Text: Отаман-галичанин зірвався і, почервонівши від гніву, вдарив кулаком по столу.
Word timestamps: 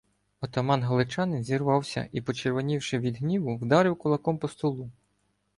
Отаман-галичанин 0.41 1.43
зірвався 1.43 2.07
і, 2.11 2.21
почервонівши 2.21 2.99
від 2.99 3.17
гніву, 3.17 3.57
вдарив 3.57 3.95
кулаком 3.95 4.37
по 4.37 4.47
столу. 4.47 4.91